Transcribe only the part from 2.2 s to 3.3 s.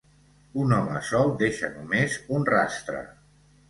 un rastre.